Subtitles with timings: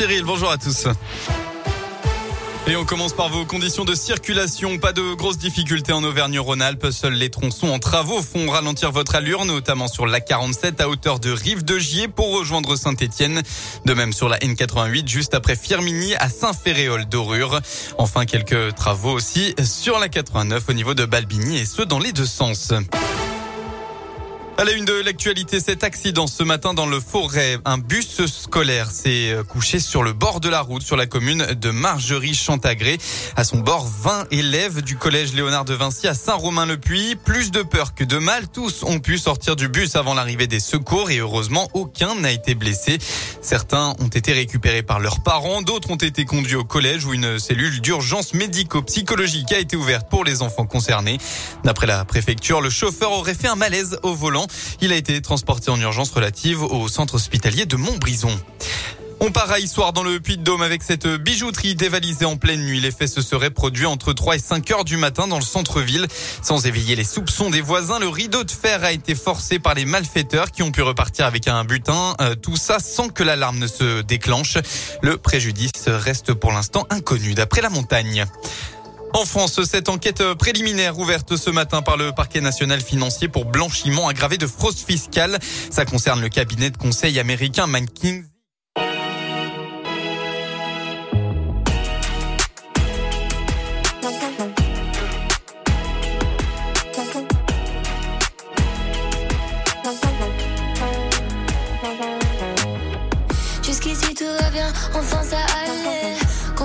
[0.00, 0.86] Cyril, bonjour à tous.
[2.66, 4.78] Et on commence par vos conditions de circulation.
[4.78, 6.86] Pas de grosses difficultés en Auvergne-Rhône-Alpes.
[6.90, 11.20] Seuls les tronçons en travaux font ralentir votre allure, notamment sur la 47 à hauteur
[11.20, 13.42] de Rive de Gier pour rejoindre Saint-Étienne.
[13.84, 17.60] De même sur la N88 juste après Firminy à Saint-Féréol d'Aurure.
[17.98, 22.12] Enfin, quelques travaux aussi sur la 89 au niveau de Balbigny et ce dans les
[22.12, 22.72] deux sens.
[24.60, 27.56] À la une de l'actualité, cet accident ce matin dans le forêt.
[27.64, 31.46] Un bus scolaire s'est euh, couché sur le bord de la route sur la commune
[31.54, 32.98] de Margerie-Chantagré.
[33.36, 37.16] À son bord, 20 élèves du collège Léonard de Vinci à Saint-Romain-le-Puy.
[37.16, 40.60] Plus de peur que de mal, tous ont pu sortir du bus avant l'arrivée des
[40.60, 42.98] secours et heureusement, aucun n'a été blessé.
[43.40, 47.38] Certains ont été récupérés par leurs parents, d'autres ont été conduits au collège où une
[47.38, 51.16] cellule d'urgence médico-psychologique a été ouverte pour les enfants concernés.
[51.64, 54.48] D'après la préfecture, le chauffeur aurait fait un malaise au volant.
[54.80, 58.38] Il a été transporté en urgence relative au centre hospitalier de Montbrison.
[59.22, 62.80] On part à Issoire dans le Puy-de-Dôme avec cette bijouterie dévalisée en pleine nuit.
[62.80, 66.06] Les faits se seraient produits entre 3 et 5 heures du matin dans le centre-ville.
[66.40, 69.84] Sans éveiller les soupçons des voisins, le rideau de fer a été forcé par les
[69.84, 72.14] malfaiteurs qui ont pu repartir avec un butin.
[72.22, 74.56] Euh, tout ça sans que l'alarme ne se déclenche.
[75.02, 78.24] Le préjudice reste pour l'instant inconnu d'après la montagne.
[79.12, 84.08] En France, cette enquête préliminaire ouverte ce matin par le parquet national financier pour blanchiment
[84.08, 85.38] aggravé de fraude fiscale.
[85.70, 88.29] Ça concerne le cabinet de conseil américain McKinsey.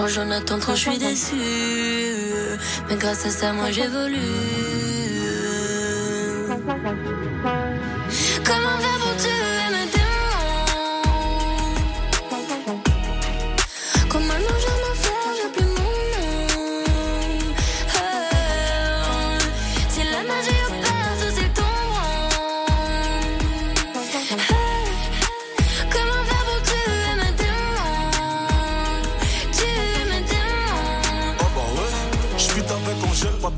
[0.00, 1.34] Quand j'en attends trop, je suis déçu.
[2.88, 4.89] Mais grâce à ça, moi j'évolue.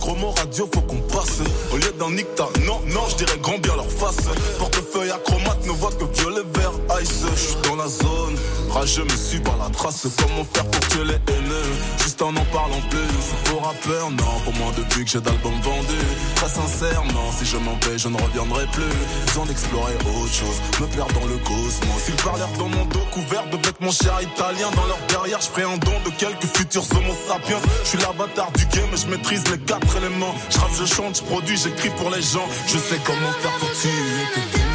[0.02, 1.42] De chromo radio, faut qu'on passe.
[1.72, 4.16] Au lieu d'un nicta, non, non, je dirais grand bien leur face.
[7.82, 8.36] La zone,
[8.70, 10.06] rageux me suis par la trace.
[10.16, 11.72] Comment faire pour tuer les haineux?
[12.02, 13.24] Juste en en parlant plus.
[13.44, 16.08] Pour rappeur, non, pour moi depuis que j'ai d'albums vendus.
[16.36, 18.94] Très sincèrement, si je m'en vais, je ne reviendrai plus.
[19.26, 22.02] Besoin d'explorer autre chose, me perdre dans le cosmos.
[22.08, 24.70] Ils parlèrent dans mon dos couvert de vêtements chers italiens.
[24.76, 27.60] Dans leur derrière, je ferai un don de quelques futurs homo sapiens.
[27.82, 30.34] Je suis l'avatar du game, je maîtrise les quatre éléments.
[30.50, 32.46] Je je chante, je produis, j'écris pour les gens.
[32.66, 34.71] Je sais comment faire pour tuer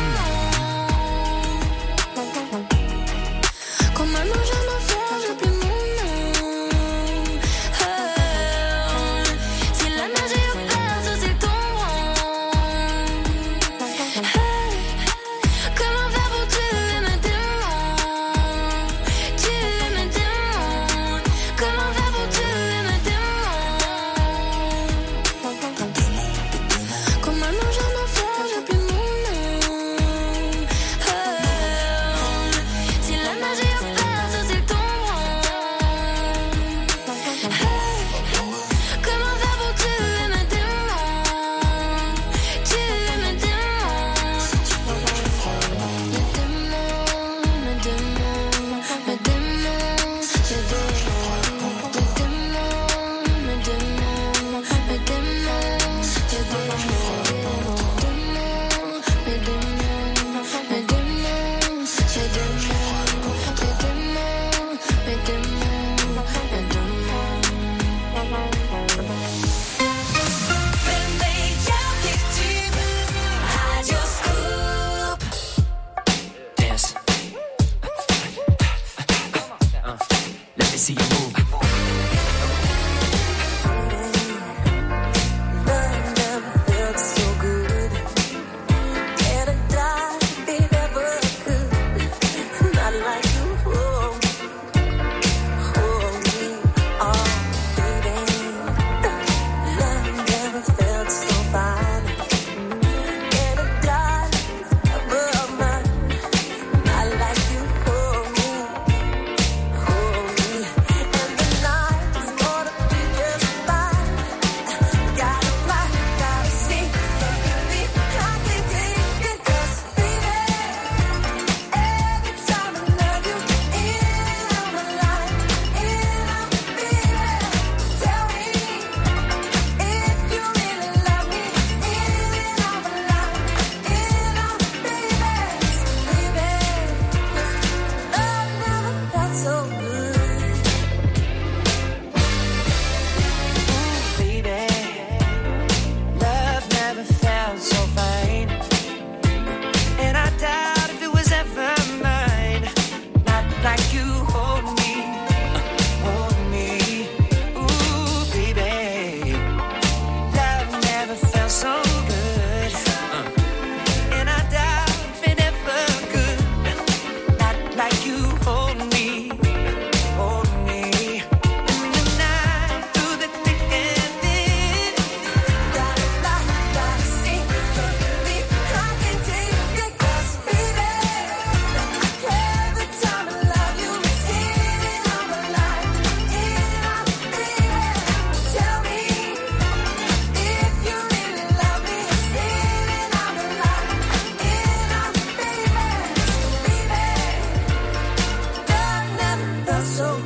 [80.78, 81.37] see you move.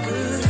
[0.04, 0.41] good.